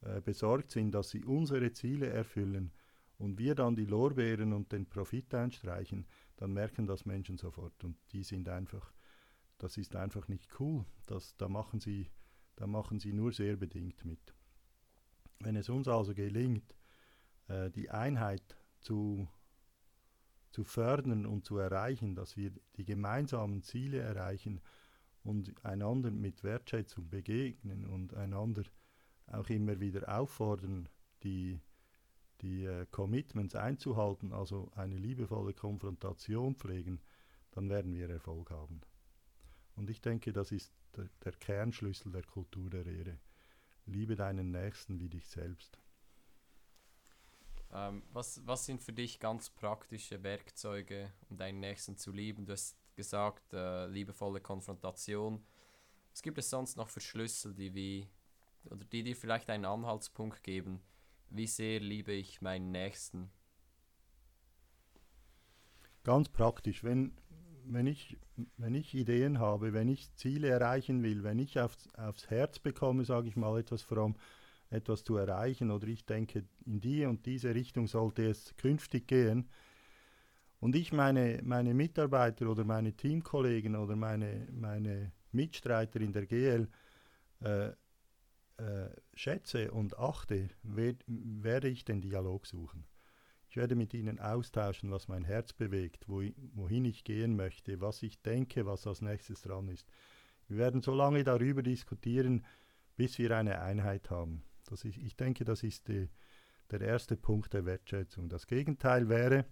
äh, 0.00 0.20
besorgt 0.22 0.70
sind, 0.70 0.92
dass 0.92 1.10
sie 1.10 1.24
unsere 1.24 1.72
Ziele 1.72 2.08
erfüllen 2.08 2.72
und 3.18 3.38
wir 3.38 3.54
dann 3.54 3.76
die 3.76 3.86
Lorbeeren 3.86 4.52
und 4.52 4.72
den 4.72 4.88
Profit 4.88 5.34
einstreichen, 5.34 6.06
dann 6.36 6.52
merken 6.52 6.86
das 6.86 7.04
Menschen 7.04 7.36
sofort 7.36 7.84
und 7.84 7.96
die 8.12 8.22
sind 8.22 8.48
einfach, 8.48 8.92
das 9.58 9.76
ist 9.76 9.96
einfach 9.96 10.28
nicht 10.28 10.48
cool. 10.60 10.84
Das, 11.06 11.36
da, 11.36 11.48
machen 11.48 11.80
sie, 11.80 12.10
da 12.56 12.66
machen 12.66 12.98
sie 13.00 13.12
nur 13.12 13.32
sehr 13.32 13.56
bedingt 13.56 14.04
mit. 14.04 14.34
Wenn 15.40 15.56
es 15.56 15.68
uns 15.68 15.88
also 15.88 16.14
gelingt, 16.14 16.74
äh, 17.48 17.70
die 17.70 17.90
Einheit 17.90 18.56
zu, 18.80 19.28
zu 20.50 20.64
fördern 20.64 21.26
und 21.26 21.44
zu 21.44 21.58
erreichen, 21.58 22.14
dass 22.14 22.36
wir 22.36 22.52
die 22.76 22.84
gemeinsamen 22.84 23.62
Ziele 23.62 23.98
erreichen 23.98 24.60
und 25.22 25.64
einander 25.64 26.10
mit 26.10 26.44
Wertschätzung 26.44 27.08
begegnen 27.08 27.86
und 27.86 28.14
einander 28.14 28.62
auch 29.26 29.48
immer 29.48 29.80
wieder 29.80 30.08
auffordern, 30.18 30.88
die, 31.22 31.60
die 32.42 32.64
äh, 32.64 32.86
Commitments 32.90 33.54
einzuhalten, 33.54 34.32
also 34.32 34.70
eine 34.74 34.98
liebevolle 34.98 35.54
Konfrontation 35.54 36.54
pflegen, 36.54 37.00
dann 37.52 37.70
werden 37.70 37.94
wir 37.94 38.10
Erfolg 38.10 38.50
haben. 38.50 38.82
Und 39.76 39.90
ich 39.90 40.00
denke, 40.00 40.32
das 40.32 40.52
ist 40.52 40.72
der, 40.96 41.08
der 41.24 41.32
Kernschlüssel 41.32 42.12
der 42.12 42.22
Kultur 42.22 42.70
der 42.70 42.86
Ehre. 42.86 43.18
Liebe 43.86 44.16
deinen 44.16 44.50
Nächsten 44.50 44.98
wie 45.00 45.08
dich 45.08 45.26
selbst. 45.28 45.78
Ähm, 47.72 48.02
was, 48.12 48.40
was 48.46 48.64
sind 48.64 48.82
für 48.82 48.92
dich 48.92 49.18
ganz 49.18 49.50
praktische 49.50 50.22
Werkzeuge, 50.22 51.12
um 51.28 51.36
deinen 51.36 51.60
Nächsten 51.60 51.96
zu 51.96 52.12
lieben? 52.12 52.46
Du 52.46 52.52
hast 52.52 52.76
gesagt, 52.94 53.52
äh, 53.52 53.86
liebevolle 53.86 54.40
Konfrontation. 54.40 55.44
Was 56.10 56.22
gibt 56.22 56.38
es 56.38 56.48
sonst 56.48 56.76
noch 56.76 56.88
für 56.88 57.00
Schlüssel, 57.00 57.54
die 57.54 57.74
wie 57.74 58.08
oder 58.70 58.84
die 58.84 59.02
dir 59.02 59.16
vielleicht 59.16 59.50
einen 59.50 59.64
Anhaltspunkt 59.64 60.42
geben, 60.42 60.80
wie 61.30 61.46
sehr 61.46 61.80
liebe 61.80 62.12
ich 62.12 62.40
meinen 62.40 62.70
Nächsten? 62.70 63.30
Ganz 66.04 66.28
praktisch, 66.28 66.84
wenn, 66.84 67.16
wenn, 67.66 67.86
ich, 67.86 68.16
wenn 68.56 68.74
ich 68.74 68.94
Ideen 68.94 69.38
habe, 69.38 69.72
wenn 69.72 69.88
ich 69.88 70.14
Ziele 70.14 70.48
erreichen 70.48 71.02
will, 71.02 71.24
wenn 71.24 71.38
ich 71.38 71.58
aufs, 71.58 71.88
aufs 71.94 72.30
Herz 72.30 72.58
bekomme, 72.58 73.04
sage 73.04 73.28
ich 73.28 73.36
mal 73.36 73.58
etwas 73.58 73.82
fromm, 73.82 74.16
etwas 74.70 75.04
zu 75.04 75.16
erreichen 75.16 75.70
oder 75.70 75.86
ich 75.86 76.04
denke, 76.04 76.44
in 76.66 76.80
die 76.80 77.04
und 77.04 77.26
diese 77.26 77.54
Richtung 77.54 77.86
sollte 77.86 78.26
es 78.26 78.56
künftig 78.56 79.06
gehen. 79.06 79.48
Und 80.60 80.76
ich 80.76 80.92
meine, 80.92 81.40
meine 81.44 81.74
Mitarbeiter 81.74 82.48
oder 82.48 82.64
meine 82.64 82.94
Teamkollegen 82.94 83.76
oder 83.76 83.96
meine, 83.96 84.48
meine 84.52 85.12
Mitstreiter 85.32 86.00
in 86.00 86.12
der 86.12 86.26
GL 86.26 86.68
äh, 87.40 87.68
äh, 88.56 88.88
schätze 89.14 89.70
und 89.72 89.98
achte, 89.98 90.48
werd, 90.62 91.04
werde 91.06 91.68
ich 91.68 91.84
den 91.84 92.00
Dialog 92.00 92.46
suchen. 92.46 92.84
Ich 93.54 93.56
werde 93.56 93.76
mit 93.76 93.94
ihnen 93.94 94.18
austauschen, 94.18 94.90
was 94.90 95.06
mein 95.06 95.22
Herz 95.22 95.52
bewegt, 95.52 96.08
wo, 96.08 96.24
wohin 96.54 96.84
ich 96.84 97.04
gehen 97.04 97.36
möchte, 97.36 97.80
was 97.80 98.02
ich 98.02 98.20
denke, 98.20 98.66
was 98.66 98.84
als 98.84 99.00
nächstes 99.00 99.42
dran 99.42 99.68
ist. 99.68 99.86
Wir 100.48 100.58
werden 100.58 100.82
so 100.82 100.92
lange 100.92 101.22
darüber 101.22 101.62
diskutieren, 101.62 102.44
bis 102.96 103.16
wir 103.16 103.30
eine 103.36 103.60
Einheit 103.60 104.10
haben. 104.10 104.42
Das 104.66 104.84
ist, 104.84 104.98
ich 104.98 105.14
denke, 105.14 105.44
das 105.44 105.62
ist 105.62 105.86
die, 105.86 106.08
der 106.72 106.80
erste 106.80 107.16
Punkt 107.16 107.52
der 107.52 107.64
Wertschätzung. 107.64 108.28
Das 108.28 108.48
Gegenteil 108.48 109.08
wäre, 109.08 109.44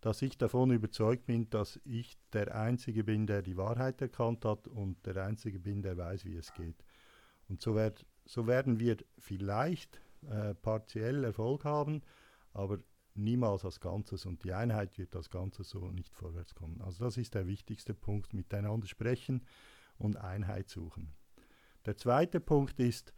dass 0.00 0.22
ich 0.22 0.38
davon 0.38 0.70
überzeugt 0.70 1.26
bin, 1.26 1.50
dass 1.50 1.78
ich 1.84 2.16
der 2.32 2.54
Einzige 2.54 3.04
bin, 3.04 3.26
der 3.26 3.42
die 3.42 3.58
Wahrheit 3.58 4.00
erkannt 4.00 4.46
hat 4.46 4.66
und 4.66 5.04
der 5.04 5.26
Einzige 5.26 5.58
bin, 5.58 5.82
der 5.82 5.98
weiß, 5.98 6.24
wie 6.24 6.36
es 6.36 6.54
geht. 6.54 6.82
Und 7.50 7.60
so, 7.60 7.74
werd, 7.74 8.06
so 8.24 8.46
werden 8.46 8.80
wir 8.80 8.96
vielleicht 9.18 10.00
äh, 10.22 10.54
partiell 10.54 11.22
Erfolg 11.22 11.66
haben, 11.66 12.00
aber 12.54 12.78
niemals 13.14 13.64
als 13.64 13.80
Ganzes 13.80 14.26
und 14.26 14.44
die 14.44 14.52
Einheit 14.52 14.98
wird 14.98 15.14
als 15.16 15.30
Ganzes 15.30 15.70
so 15.70 15.90
nicht 15.90 16.14
vorwärts 16.14 16.54
kommen. 16.54 16.80
Also 16.82 17.04
das 17.04 17.16
ist 17.16 17.34
der 17.34 17.46
wichtigste 17.46 17.94
Punkt, 17.94 18.32
miteinander 18.32 18.86
sprechen 18.86 19.42
und 19.98 20.16
Einheit 20.16 20.68
suchen. 20.68 21.12
Der 21.84 21.96
zweite 21.96 22.40
Punkt 22.40 22.78
ist, 22.80 23.12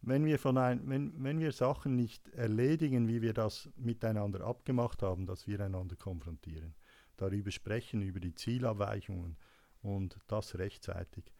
wenn 0.00 0.24
wir, 0.24 0.38
von 0.38 0.58
ein, 0.58 0.88
wenn, 0.88 1.12
wenn 1.22 1.40
wir 1.40 1.52
Sachen 1.52 1.96
nicht 1.96 2.28
erledigen, 2.30 3.08
wie 3.08 3.22
wir 3.22 3.32
das 3.32 3.68
miteinander 3.76 4.42
abgemacht 4.42 5.02
haben, 5.02 5.26
dass 5.26 5.46
wir 5.46 5.60
einander 5.60 5.96
konfrontieren, 5.96 6.74
darüber 7.16 7.50
sprechen, 7.50 8.02
über 8.02 8.20
die 8.20 8.34
Zielabweichungen 8.34 9.36
und 9.82 10.18
das 10.28 10.56
rechtzeitig 10.58 11.32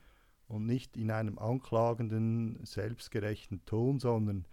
und 0.48 0.66
nicht 0.66 0.96
in 0.96 1.10
einem 1.10 1.38
anklagenden, 1.38 2.64
selbstgerechten 2.64 3.64
Ton, 3.64 4.00
sondern 4.00 4.46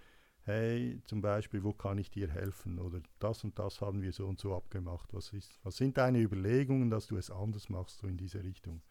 hey, 0.46 1.02
zum 1.06 1.22
Beispiel, 1.22 1.64
wo 1.64 1.74
kann 1.74 1.98
ich 1.98 2.12
dir 2.12 2.30
helfen 2.30 2.80
oder 2.80 3.02
das 3.20 3.44
und 3.44 3.58
das 3.58 3.82
haben 3.82 4.02
wir 4.02 4.14
so 4.14 4.28
und 4.28 4.40
so 4.40 4.56
abgemacht. 4.56 5.14
Was, 5.14 5.34
ist, 5.34 5.60
was 5.64 5.78
sind 5.78 5.98
deine 5.98 6.20
Überlegungen, 6.22 6.90
dass 6.90 7.08
du 7.08 7.18
es 7.18 7.32
anders 7.32 7.70
machst, 7.70 7.98
so 7.98 8.08
in 8.08 8.18
diese 8.18 8.44
Richtung? 8.44 8.82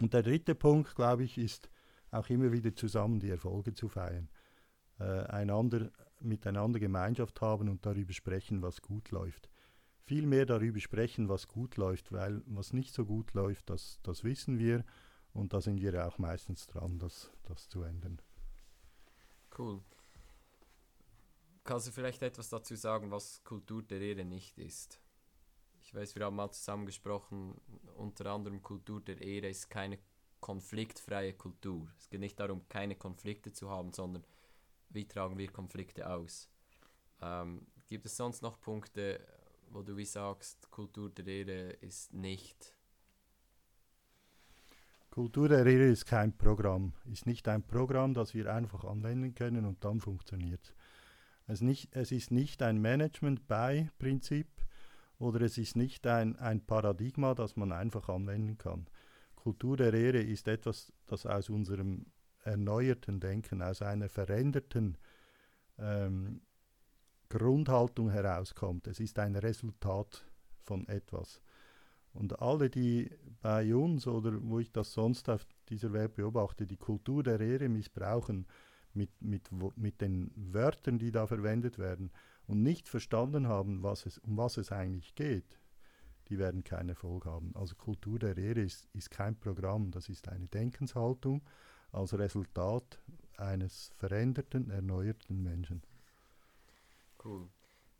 Und 0.00 0.14
der 0.14 0.22
dritte 0.22 0.54
Punkt, 0.54 0.94
glaube 0.94 1.24
ich, 1.24 1.36
ist, 1.38 1.68
auch 2.10 2.30
immer 2.30 2.52
wieder 2.52 2.74
zusammen 2.74 3.20
die 3.20 3.28
Erfolge 3.28 3.74
zu 3.74 3.88
feiern. 3.88 4.30
Äh, 4.98 5.24
einander, 5.26 5.90
miteinander 6.20 6.80
Gemeinschaft 6.80 7.40
haben 7.42 7.68
und 7.68 7.84
darüber 7.84 8.14
sprechen, 8.14 8.62
was 8.62 8.80
gut 8.80 9.10
läuft. 9.10 9.50
Viel 10.04 10.26
mehr 10.26 10.46
darüber 10.46 10.80
sprechen, 10.80 11.28
was 11.28 11.48
gut 11.48 11.76
läuft, 11.76 12.12
weil 12.12 12.42
was 12.46 12.72
nicht 12.72 12.94
so 12.94 13.04
gut 13.04 13.34
läuft, 13.34 13.68
das, 13.68 14.00
das 14.02 14.24
wissen 14.24 14.58
wir 14.58 14.84
und 15.34 15.52
da 15.52 15.60
sind 15.60 15.82
wir 15.82 16.06
auch 16.06 16.16
meistens 16.16 16.66
dran, 16.66 16.98
das, 16.98 17.30
das 17.44 17.68
zu 17.68 17.82
ändern. 17.82 18.22
Cool. 19.56 19.82
Kannst 21.68 21.86
du 21.86 21.92
vielleicht 21.92 22.22
etwas 22.22 22.48
dazu 22.48 22.74
sagen, 22.76 23.10
was 23.10 23.44
Kultur 23.44 23.82
der 23.82 24.00
Ehre 24.00 24.24
nicht 24.24 24.56
ist? 24.56 24.98
Ich 25.82 25.94
weiß, 25.94 26.14
wir 26.16 26.24
haben 26.24 26.36
mal 26.36 26.50
zusammen 26.50 26.86
gesprochen, 26.86 27.60
unter 27.94 28.24
anderem 28.32 28.62
Kultur 28.62 29.02
der 29.02 29.20
Ehre 29.20 29.48
ist 29.48 29.68
keine 29.68 29.98
konfliktfreie 30.40 31.34
Kultur. 31.34 31.86
Es 31.98 32.08
geht 32.08 32.20
nicht 32.20 32.40
darum, 32.40 32.66
keine 32.70 32.96
Konflikte 32.96 33.52
zu 33.52 33.68
haben, 33.68 33.92
sondern 33.92 34.24
wie 34.88 35.06
tragen 35.06 35.36
wir 35.36 35.52
Konflikte 35.52 36.08
aus. 36.08 36.48
Ähm, 37.20 37.66
gibt 37.86 38.06
es 38.06 38.16
sonst 38.16 38.40
noch 38.40 38.58
Punkte, 38.58 39.20
wo 39.68 39.82
du 39.82 39.94
wie 39.98 40.06
sagst, 40.06 40.70
Kultur 40.70 41.10
der 41.10 41.26
Ehre 41.26 41.72
ist 41.82 42.14
nicht? 42.14 42.72
Kultur 45.10 45.50
der 45.50 45.66
Ehre 45.66 45.90
ist 45.90 46.06
kein 46.06 46.34
Programm, 46.34 46.94
ist 47.12 47.26
nicht 47.26 47.46
ein 47.46 47.62
Programm, 47.62 48.14
das 48.14 48.32
wir 48.32 48.54
einfach 48.54 48.84
anwenden 48.84 49.34
können 49.34 49.66
und 49.66 49.84
dann 49.84 50.00
funktioniert 50.00 50.72
es. 51.48 51.60
Nicht, 51.60 51.94
es 51.94 52.12
ist 52.12 52.30
nicht 52.30 52.62
ein 52.62 52.80
Management-by-Prinzip 52.80 54.46
oder 55.18 55.40
es 55.42 55.58
ist 55.58 55.76
nicht 55.76 56.06
ein, 56.06 56.36
ein 56.36 56.64
Paradigma, 56.64 57.34
das 57.34 57.56
man 57.56 57.72
einfach 57.72 58.08
anwenden 58.08 58.58
kann. 58.58 58.86
Kultur 59.34 59.76
der 59.76 59.94
Ehre 59.94 60.20
ist 60.20 60.46
etwas, 60.48 60.92
das 61.06 61.26
aus 61.26 61.48
unserem 61.48 62.06
erneuerten 62.44 63.20
Denken, 63.20 63.62
aus 63.62 63.82
einer 63.82 64.08
veränderten 64.08 64.96
ähm, 65.78 66.40
Grundhaltung 67.28 68.10
herauskommt. 68.10 68.86
Es 68.86 69.00
ist 69.00 69.18
ein 69.18 69.36
Resultat 69.36 70.24
von 70.62 70.86
etwas. 70.88 71.40
Und 72.12 72.40
alle, 72.40 72.70
die 72.70 73.10
bei 73.42 73.74
uns 73.74 74.06
oder 74.06 74.32
wo 74.42 74.58
ich 74.58 74.72
das 74.72 74.92
sonst 74.92 75.28
auf 75.28 75.46
dieser 75.68 75.92
Welt 75.92 76.14
beobachte, 76.14 76.66
die 76.66 76.76
Kultur 76.76 77.22
der 77.22 77.40
Ehre 77.40 77.68
missbrauchen 77.68 78.46
mit, 78.94 79.10
mit, 79.20 79.50
mit 79.76 80.00
den 80.00 80.30
Wörtern, 80.34 80.98
die 80.98 81.10
da 81.10 81.26
verwendet 81.26 81.78
werden 81.78 82.10
und 82.46 82.62
nicht 82.62 82.88
verstanden 82.88 83.46
haben, 83.46 83.82
was 83.82 84.06
es, 84.06 84.18
um 84.18 84.36
was 84.36 84.56
es 84.56 84.72
eigentlich 84.72 85.14
geht, 85.14 85.58
die 86.28 86.38
werden 86.38 86.64
keinen 86.64 86.90
Erfolg 86.90 87.26
haben. 87.26 87.54
Also 87.54 87.74
Kultur 87.74 88.18
der 88.18 88.36
Ehre 88.36 88.60
ist, 88.60 88.88
ist 88.94 89.10
kein 89.10 89.38
Programm, 89.38 89.90
das 89.90 90.08
ist 90.08 90.28
eine 90.28 90.46
Denkenshaltung 90.46 91.42
als 91.92 92.18
Resultat 92.18 93.00
eines 93.36 93.92
veränderten, 93.96 94.70
erneuerten 94.70 95.42
Menschen. 95.42 95.82
Cool. 97.24 97.48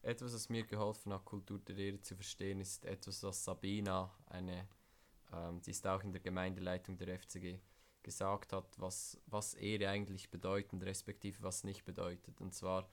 Etwas, 0.03 0.33
was 0.33 0.49
mir 0.49 0.65
geholfen 0.65 1.13
hat, 1.13 1.25
Kultur 1.25 1.59
der 1.59 1.77
Ehre 1.77 2.01
zu 2.01 2.15
verstehen, 2.15 2.61
ist 2.61 2.85
etwas, 2.85 3.23
was 3.23 3.45
Sabina, 3.45 4.11
eine, 4.27 4.69
ähm, 5.33 5.61
die 5.63 5.71
ist 5.71 5.87
auch 5.87 6.03
in 6.03 6.13
der 6.13 6.21
Gemeindeleitung 6.21 6.97
der 6.97 7.19
FCG, 7.19 7.59
gesagt 8.03 8.53
hat, 8.53 8.79
was, 8.79 9.21
was 9.27 9.55
Ehre 9.55 9.89
eigentlich 9.89 10.31
bedeutet, 10.31 10.83
respektive 10.83 11.43
was 11.43 11.65
nicht 11.65 11.85
bedeutet. 11.85 12.41
Und 12.41 12.55
zwar, 12.55 12.89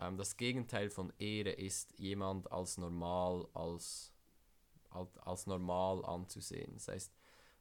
ähm, 0.00 0.16
das 0.16 0.36
Gegenteil 0.36 0.90
von 0.90 1.12
Ehre 1.18 1.50
ist, 1.50 1.98
jemand 1.98 2.50
als 2.50 2.78
normal, 2.78 3.46
als 3.54 4.12
als 5.24 5.46
normal 5.46 6.04
anzusehen. 6.04 6.72
Das 6.74 6.88
heißt, 6.88 7.12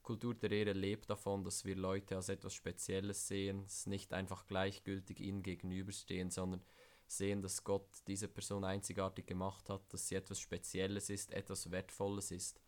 Kultur 0.03 0.35
der 0.35 0.51
Ehre 0.51 0.73
lebt 0.73 1.09
davon, 1.09 1.43
dass 1.43 1.65
wir 1.65 1.75
Leute 1.75 2.15
als 2.15 2.29
etwas 2.29 2.53
Spezielles 2.53 3.27
sehen, 3.27 3.63
es 3.65 3.87
nicht 3.87 4.13
einfach 4.13 4.45
gleichgültig 4.47 5.19
ihnen 5.19 5.41
gegenüberstehen, 5.41 6.29
sondern 6.29 6.61
sehen, 7.07 7.41
dass 7.41 7.63
Gott 7.63 7.89
diese 8.07 8.27
Person 8.27 8.63
einzigartig 8.63 9.25
gemacht 9.25 9.69
hat, 9.69 9.81
dass 9.93 10.07
sie 10.07 10.15
etwas 10.15 10.39
Spezielles 10.39 11.09
ist, 11.09 11.33
etwas 11.33 11.71
Wertvolles 11.71 12.31
ist. 12.31 12.61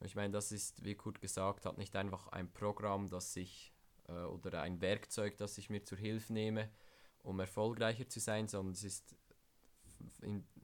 Ich 0.00 0.14
meine, 0.14 0.32
das 0.32 0.52
ist, 0.52 0.84
wie 0.84 0.94
Kurt 0.94 1.20
gesagt 1.20 1.66
hat, 1.66 1.78
nicht 1.78 1.96
einfach 1.96 2.28
ein 2.28 2.52
Programm, 2.52 3.08
das 3.08 3.34
ich 3.36 3.72
äh, 4.08 4.12
oder 4.12 4.62
ein 4.62 4.80
Werkzeug, 4.80 5.36
das 5.36 5.58
ich 5.58 5.70
mir 5.70 5.82
zur 5.84 5.98
Hilfe 5.98 6.32
nehme, 6.32 6.70
um 7.22 7.40
erfolgreicher 7.40 8.08
zu 8.08 8.20
sein, 8.20 8.46
sondern 8.48 8.72
es 8.72 8.84
ist 8.84 9.16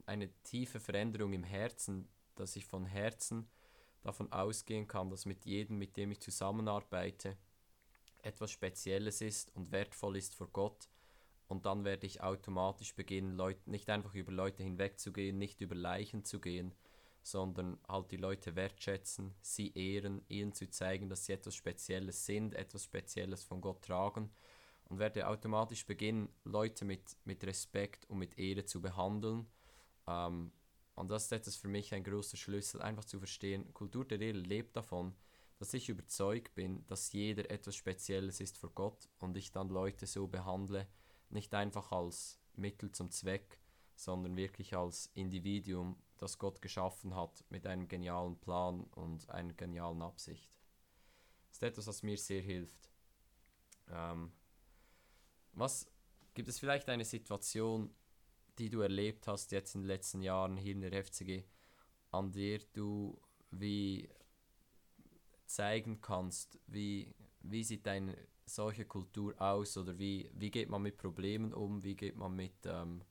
eine 0.05 0.29
tiefe 0.43 0.79
Veränderung 0.79 1.33
im 1.33 1.43
Herzen, 1.43 2.07
dass 2.35 2.55
ich 2.55 2.65
von 2.65 2.85
Herzen 2.85 3.49
davon 4.01 4.31
ausgehen 4.31 4.87
kann, 4.87 5.09
dass 5.09 5.25
mit 5.25 5.45
jedem, 5.45 5.77
mit 5.77 5.97
dem 5.97 6.11
ich 6.11 6.21
zusammenarbeite, 6.21 7.37
etwas 8.21 8.51
Spezielles 8.51 9.21
ist 9.21 9.55
und 9.55 9.71
wertvoll 9.71 10.17
ist 10.17 10.33
vor 10.33 10.47
Gott. 10.47 10.89
Und 11.47 11.65
dann 11.65 11.85
werde 11.85 12.07
ich 12.07 12.21
automatisch 12.21 12.95
beginnen, 12.95 13.35
Leute, 13.35 13.69
nicht 13.69 13.89
einfach 13.89 14.13
über 14.15 14.31
Leute 14.31 14.63
hinwegzugehen, 14.63 15.37
nicht 15.37 15.61
über 15.61 15.75
Leichen 15.75 16.23
zu 16.23 16.39
gehen, 16.39 16.73
sondern 17.25 17.79
halt 17.87 18.11
die 18.11 18.17
Leute 18.17 18.55
wertschätzen, 18.55 19.33
sie 19.41 19.73
ehren, 19.73 20.21
ihnen 20.27 20.53
zu 20.53 20.69
zeigen, 20.69 21.09
dass 21.09 21.25
sie 21.25 21.33
etwas 21.33 21.55
Spezielles 21.55 22.23
sind, 22.23 22.53
etwas 22.53 22.83
Spezielles 22.83 23.43
von 23.43 23.61
Gott 23.61 23.81
tragen 23.81 24.29
und 24.89 24.99
werde 24.99 25.27
automatisch 25.27 25.87
beginnen, 25.87 26.29
Leute 26.43 26.85
mit, 26.85 27.17
mit 27.25 27.43
Respekt 27.43 28.07
und 28.11 28.19
mit 28.19 28.37
Ehre 28.37 28.65
zu 28.65 28.79
behandeln. 28.79 29.47
Ähm, 30.05 30.51
und 30.93 31.09
das 31.09 31.23
ist 31.23 31.31
etwas 31.31 31.55
für 31.55 31.67
mich 31.67 31.95
ein 31.95 32.03
großer 32.03 32.37
Schlüssel, 32.37 32.79
einfach 32.83 33.05
zu 33.05 33.17
verstehen, 33.17 33.73
Kultur 33.73 34.05
der 34.05 34.21
Ehre 34.21 34.37
lebt 34.37 34.77
davon, 34.77 35.15
dass 35.57 35.73
ich 35.73 35.89
überzeugt 35.89 36.53
bin, 36.53 36.85
dass 36.85 37.11
jeder 37.11 37.49
etwas 37.49 37.75
Spezielles 37.75 38.39
ist 38.39 38.55
vor 38.55 38.69
Gott 38.75 39.09
und 39.17 39.35
ich 39.35 39.51
dann 39.51 39.69
Leute 39.69 40.05
so 40.05 40.27
behandle, 40.27 40.87
nicht 41.31 41.55
einfach 41.55 41.91
als 41.91 42.39
Mittel 42.53 42.91
zum 42.91 43.09
Zweck, 43.09 43.59
sondern 43.95 44.35
wirklich 44.35 44.77
als 44.77 45.09
Individuum, 45.15 45.97
das 46.25 46.37
Gott 46.39 46.61
geschaffen 46.61 47.15
hat 47.15 47.43
mit 47.49 47.67
einem 47.67 47.87
genialen 47.87 48.37
Plan 48.39 48.83
und 48.95 49.29
einer 49.29 49.53
genialen 49.53 50.01
Absicht. 50.01 50.51
Das 51.49 51.57
ist 51.57 51.63
etwas, 51.63 51.87
was 51.87 52.03
mir 52.03 52.17
sehr 52.17 52.41
hilft. 52.41 52.89
Ähm, 53.89 54.31
was 55.53 55.89
gibt 56.33 56.49
es 56.49 56.59
vielleicht 56.59 56.89
eine 56.89 57.05
Situation, 57.05 57.93
die 58.57 58.69
du 58.69 58.81
erlebt 58.81 59.27
hast 59.27 59.51
jetzt 59.51 59.75
in 59.75 59.81
den 59.81 59.87
letzten 59.87 60.21
Jahren 60.21 60.57
hier 60.57 60.73
in 60.73 60.81
der 60.81 61.03
FCG, 61.03 61.43
an 62.11 62.31
der 62.31 62.59
du 62.73 63.21
wie 63.51 64.09
zeigen 65.45 66.01
kannst, 66.01 66.59
wie, 66.67 67.13
wie 67.41 67.63
sieht 67.63 67.87
eine 67.87 68.17
solche 68.45 68.85
Kultur 68.85 69.39
aus 69.39 69.77
oder 69.77 69.97
wie, 69.97 70.29
wie 70.33 70.51
geht 70.51 70.69
man 70.69 70.81
mit 70.81 70.97
Problemen 70.97 71.53
um, 71.53 71.83
wie 71.83 71.95
geht 71.95 72.15
man 72.15 72.35
mit 72.35 72.65
ähm, 72.65 73.03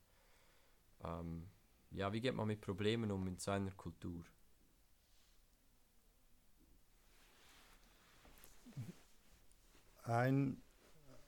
ähm, 1.02 1.48
ja, 1.94 2.12
wie 2.12 2.20
geht 2.20 2.34
man 2.34 2.48
mit 2.48 2.60
Problemen 2.60 3.10
um 3.10 3.26
in 3.26 3.38
seiner 3.38 3.70
Kultur? 3.70 4.24
Ein, 10.02 10.60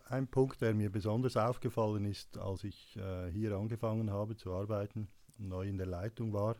ein 0.08 0.26
Punkt, 0.26 0.60
der 0.60 0.74
mir 0.74 0.90
besonders 0.90 1.36
aufgefallen 1.36 2.04
ist, 2.04 2.36
als 2.36 2.64
ich 2.64 2.96
äh, 2.96 3.30
hier 3.30 3.52
angefangen 3.52 4.10
habe 4.10 4.36
zu 4.36 4.52
arbeiten, 4.52 5.08
neu 5.38 5.68
in 5.68 5.78
der 5.78 5.86
Leitung 5.86 6.32
war. 6.32 6.56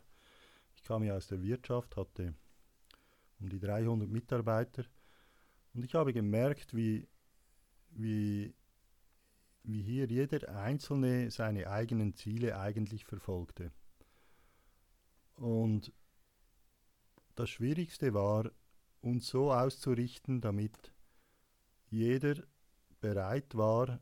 Ich 0.76 0.82
kam 0.82 1.02
ja 1.02 1.16
aus 1.16 1.26
der 1.26 1.42
Wirtschaft, 1.42 1.96
hatte 1.96 2.34
um 3.38 3.48
die 3.50 3.60
300 3.60 4.08
Mitarbeiter 4.08 4.84
und 5.74 5.84
ich 5.84 5.94
habe 5.94 6.14
gemerkt, 6.14 6.74
wie, 6.74 7.06
wie, 7.90 8.54
wie 9.64 9.82
hier 9.82 10.06
jeder 10.06 10.56
Einzelne 10.56 11.30
seine 11.30 11.68
eigenen 11.68 12.14
Ziele 12.14 12.58
eigentlich 12.58 13.04
verfolgte. 13.04 13.72
Und 15.36 15.92
das 17.34 17.50
Schwierigste 17.50 18.14
war, 18.14 18.50
uns 19.00 19.28
so 19.28 19.52
auszurichten, 19.52 20.40
damit 20.40 20.92
jeder 21.88 22.42
bereit 23.00 23.54
war, 23.54 24.00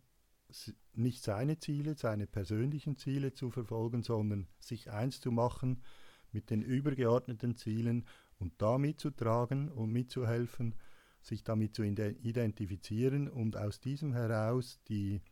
nicht 0.93 1.23
seine 1.23 1.59
Ziele, 1.59 1.97
seine 1.97 2.27
persönlichen 2.27 2.97
Ziele 2.97 3.35
zu 3.35 3.51
verfolgen, 3.51 4.03
sondern 4.03 4.47
sich 4.61 4.91
eins 4.91 5.21
zu 5.21 5.33
machen 5.33 5.83
mit 6.31 6.51
den 6.51 6.63
übergeordneten 6.63 7.57
Zielen 7.57 8.07
und 8.39 8.61
da 8.63 8.79
mitzutragen 8.79 9.71
und 9.71 9.93
mitzuhelfen, 9.93 10.75
sich 11.21 11.43
damit 11.43 11.75
zu 11.75 11.83
identifizieren 11.83 13.29
und 13.29 13.57
aus 13.57 13.81
diesem 13.81 14.13
heraus 14.13 14.81
die, 14.89 15.23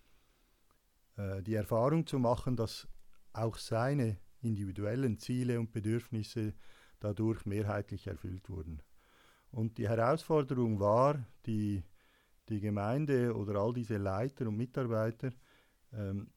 äh, 1.16 1.42
die 1.42 1.54
Erfahrung 1.54 2.06
zu 2.06 2.18
machen, 2.18 2.56
dass 2.56 2.88
auch 3.32 3.58
seine 3.58 4.18
individuellen 4.42 5.18
Ziele 5.18 5.58
und 5.58 5.72
Bedürfnisse 5.72 6.54
dadurch 7.00 7.46
mehrheitlich 7.46 8.06
erfüllt 8.06 8.48
wurden. 8.48 8.82
Und 9.50 9.78
die 9.78 9.88
Herausforderung 9.88 10.80
war, 10.80 11.26
die, 11.46 11.82
die 12.48 12.60
Gemeinde 12.60 13.34
oder 13.34 13.60
all 13.60 13.72
diese 13.72 13.98
Leiter 13.98 14.46
und 14.48 14.56
Mitarbeiter 14.56 15.30
ähm, 15.92 16.30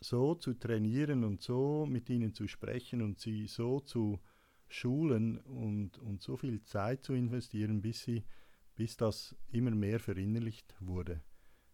so 0.00 0.34
zu 0.34 0.54
trainieren 0.54 1.24
und 1.24 1.42
so 1.42 1.86
mit 1.86 2.08
ihnen 2.08 2.32
zu 2.32 2.48
sprechen 2.48 3.02
und 3.02 3.20
sie 3.20 3.46
so 3.46 3.80
zu 3.80 4.18
schulen 4.68 5.38
und, 5.38 5.98
und 5.98 6.22
so 6.22 6.36
viel 6.36 6.62
Zeit 6.62 7.04
zu 7.04 7.12
investieren, 7.12 7.82
bis, 7.82 8.02
sie, 8.02 8.24
bis 8.74 8.96
das 8.96 9.36
immer 9.48 9.72
mehr 9.72 10.00
verinnerlicht 10.00 10.74
wurde. 10.80 11.20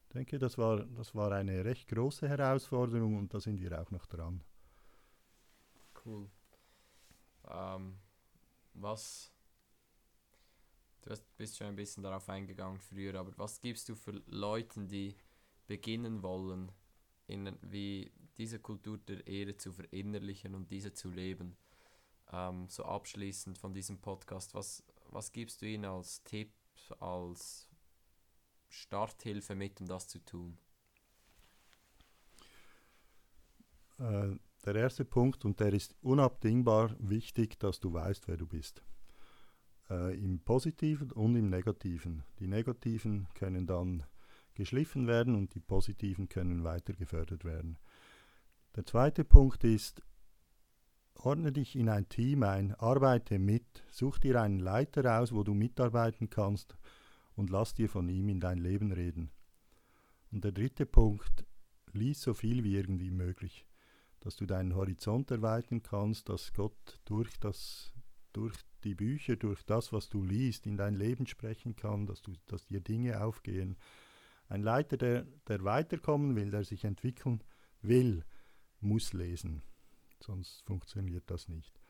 Ich 0.08 0.12
denke, 0.12 0.38
das 0.38 0.58
war, 0.58 0.84
das 0.84 1.14
war 1.14 1.32
eine 1.32 1.64
recht 1.64 1.88
große 1.88 2.28
Herausforderung 2.28 3.16
und 3.16 3.32
da 3.32 3.40
sind 3.40 3.60
wir 3.60 3.80
auch 3.80 3.90
noch 3.90 4.06
dran 4.06 4.42
cool. 6.06 6.30
Ähm, 7.48 7.98
was. 8.74 9.32
Du 11.02 11.14
bist 11.36 11.56
schon 11.56 11.68
ein 11.68 11.76
bisschen 11.76 12.02
darauf 12.02 12.28
eingegangen 12.28 12.80
früher, 12.80 13.14
aber 13.14 13.36
was 13.38 13.60
gibst 13.60 13.88
du 13.88 13.94
für 13.94 14.22
Leuten, 14.26 14.88
die 14.88 15.16
beginnen 15.68 16.22
wollen, 16.22 16.72
in, 17.28 17.56
wie 17.62 18.12
diese 18.36 18.58
Kultur 18.58 18.98
der 18.98 19.24
Ehre 19.26 19.56
zu 19.56 19.72
verinnerlichen 19.72 20.54
und 20.54 20.70
diese 20.70 20.92
zu 20.94 21.10
leben? 21.10 21.56
Ähm, 22.32 22.68
so 22.68 22.84
abschließend 22.84 23.56
von 23.56 23.72
diesem 23.72 24.00
Podcast, 24.00 24.54
was, 24.54 24.82
was 25.10 25.30
gibst 25.30 25.62
du 25.62 25.66
ihnen 25.66 25.84
als 25.84 26.24
Tipp, 26.24 26.52
als 26.98 27.68
Starthilfe 28.68 29.54
mit, 29.54 29.80
um 29.80 29.86
das 29.86 30.08
zu 30.08 30.18
tun? 30.24 30.58
Äh, 33.98 34.36
der 34.66 34.74
erste 34.74 35.04
Punkt, 35.04 35.44
und 35.44 35.60
der 35.60 35.72
ist 35.72 35.94
unabdingbar 36.02 36.96
wichtig, 36.98 37.58
dass 37.60 37.78
du 37.78 37.92
weißt, 37.92 38.26
wer 38.26 38.36
du 38.36 38.46
bist. 38.46 38.82
Äh, 39.88 40.18
Im 40.18 40.40
Positiven 40.40 41.12
und 41.12 41.36
im 41.36 41.48
Negativen. 41.48 42.24
Die 42.40 42.48
Negativen 42.48 43.28
können 43.34 43.66
dann 43.66 44.02
geschliffen 44.54 45.06
werden 45.06 45.36
und 45.36 45.54
die 45.54 45.60
Positiven 45.60 46.28
können 46.28 46.64
weiter 46.64 46.94
gefördert 46.94 47.44
werden. 47.44 47.78
Der 48.74 48.84
zweite 48.84 49.24
Punkt 49.24 49.62
ist, 49.62 50.02
ordne 51.14 51.52
dich 51.52 51.76
in 51.76 51.88
ein 51.88 52.08
Team 52.08 52.42
ein, 52.42 52.74
arbeite 52.74 53.38
mit, 53.38 53.84
such 53.90 54.18
dir 54.18 54.40
einen 54.42 54.58
Leiter 54.58 55.20
aus, 55.20 55.32
wo 55.32 55.44
du 55.44 55.54
mitarbeiten 55.54 56.28
kannst 56.28 56.76
und 57.36 57.50
lass 57.50 57.72
dir 57.72 57.88
von 57.88 58.08
ihm 58.08 58.28
in 58.28 58.40
dein 58.40 58.58
Leben 58.58 58.90
reden. 58.90 59.30
Und 60.32 60.42
der 60.42 60.52
dritte 60.52 60.86
Punkt, 60.86 61.46
lies 61.92 62.20
so 62.20 62.34
viel 62.34 62.64
wie 62.64 62.74
irgendwie 62.74 63.10
möglich 63.10 63.64
dass 64.26 64.34
du 64.34 64.44
deinen 64.44 64.74
Horizont 64.74 65.30
erweitern 65.30 65.84
kannst, 65.84 66.28
dass 66.28 66.52
Gott 66.52 67.00
durch, 67.04 67.38
das, 67.38 67.92
durch 68.32 68.56
die 68.82 68.96
Bücher, 68.96 69.36
durch 69.36 69.62
das, 69.64 69.92
was 69.92 70.08
du 70.08 70.24
liest, 70.24 70.66
in 70.66 70.76
dein 70.76 70.96
Leben 70.96 71.28
sprechen 71.28 71.76
kann, 71.76 72.06
dass, 72.06 72.22
du, 72.22 72.32
dass 72.46 72.66
dir 72.66 72.80
Dinge 72.80 73.22
aufgehen. 73.22 73.76
Ein 74.48 74.64
Leiter, 74.64 74.96
der, 74.96 75.26
der 75.46 75.62
weiterkommen 75.62 76.34
will, 76.34 76.50
der 76.50 76.64
sich 76.64 76.82
entwickeln 76.82 77.44
will, 77.82 78.24
muss 78.80 79.12
lesen, 79.12 79.62
sonst 80.18 80.62
funktioniert 80.62 81.30
das 81.30 81.46
nicht. 81.46 81.80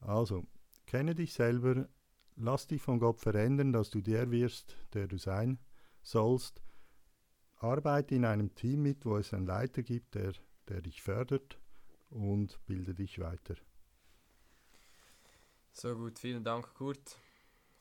Also, 0.00 0.46
kenne 0.86 1.14
dich 1.14 1.34
selber, 1.34 1.90
lass 2.36 2.68
dich 2.68 2.80
von 2.80 3.00
Gott 3.00 3.20
verändern, 3.20 3.74
dass 3.74 3.90
du 3.90 4.00
der 4.00 4.30
wirst, 4.30 4.78
der 4.94 5.08
du 5.08 5.18
sein 5.18 5.58
sollst. 6.00 6.62
Arbeite 7.56 8.14
in 8.14 8.24
einem 8.24 8.54
Team 8.54 8.80
mit, 8.80 9.04
wo 9.04 9.18
es 9.18 9.34
einen 9.34 9.44
Leiter 9.44 9.82
gibt, 9.82 10.14
der 10.14 10.32
der 10.70 10.80
dich 10.80 11.02
fördert 11.02 11.58
und 12.10 12.64
bilde 12.66 12.94
dich 12.94 13.18
weiter. 13.18 13.56
So 15.72 15.94
gut, 15.96 16.18
vielen 16.18 16.44
Dank 16.44 16.74
Kurt. 16.74 17.16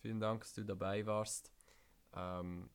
Vielen 0.02 0.20
Dank, 0.20 0.42
dass 0.42 0.54
du 0.54 0.64
dabei 0.64 1.06
warst. 1.06 1.52
Ähm, 2.16 2.70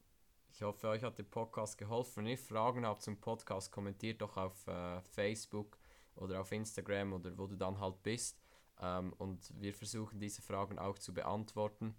ich 0.53 0.63
hoffe, 0.63 0.89
euch 0.89 1.03
hat 1.03 1.19
der 1.19 1.25
Podcast 1.25 1.79
geholfen. 1.79 2.25
Wenn 2.25 2.33
ihr 2.33 2.39
Fragen 2.39 2.87
habt 2.87 3.03
zum 3.03 3.21
Podcast, 3.21 3.73
kommentiert 3.73 4.21
doch 4.21 4.37
auf 4.37 4.67
äh, 4.67 5.01
Facebook 5.03 5.79
oder 6.17 6.41
auf 6.41 6.53
Instagram 6.53 7.15
oder 7.15 7.37
wo 7.37 7.47
du 7.47 7.57
dann 7.57 7.81
halt 7.81 8.03
bist. 8.03 8.41
Ähm, 8.81 9.13
und 9.15 9.53
wir 9.61 9.75
versuchen 9.75 10.21
diese 10.21 10.43
Fragen 10.43 10.79
auch 10.79 10.99
zu 10.99 11.13
beantworten. 11.13 11.97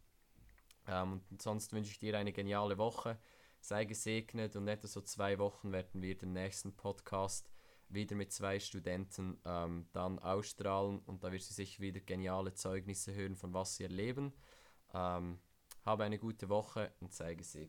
Ähm, 0.87 1.21
und 1.31 1.41
sonst 1.41 1.73
wünsche 1.73 1.91
ich 1.91 1.99
dir 1.99 2.17
eine 2.17 2.31
geniale 2.31 2.77
Woche. 2.77 3.17
Sei 3.59 3.85
gesegnet 3.85 4.55
und 4.55 4.63
in 4.63 4.67
etwa 4.69 4.87
so 4.87 5.01
zwei 5.01 5.39
Wochen 5.39 5.71
werden 5.71 6.01
wir 6.01 6.15
den 6.15 6.33
nächsten 6.33 6.75
Podcast 6.75 7.49
wieder 7.95 8.15
mit 8.15 8.31
zwei 8.31 8.59
Studenten 8.59 9.39
ähm, 9.45 9.87
dann 9.93 10.19
ausstrahlen 10.19 10.99
und 10.99 11.23
da 11.23 11.31
wirst 11.31 11.49
du 11.49 11.53
sicher 11.53 11.81
wieder 11.81 11.99
geniale 11.99 12.53
Zeugnisse 12.53 13.13
hören, 13.13 13.35
von 13.35 13.53
was 13.53 13.75
sie 13.75 13.83
erleben. 13.83 14.33
Ähm, 14.93 15.39
habe 15.83 16.03
eine 16.03 16.19
gute 16.19 16.49
Woche 16.49 16.91
und 16.99 17.13
sei 17.13 17.35
gesegnet. 17.35 17.63